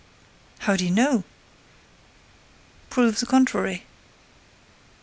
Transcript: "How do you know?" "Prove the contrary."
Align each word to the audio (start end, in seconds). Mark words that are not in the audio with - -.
"How 0.61 0.75
do 0.75 0.83
you 0.83 0.89
know?" 0.89 1.25
"Prove 2.89 3.19
the 3.19 3.27
contrary." 3.27 3.83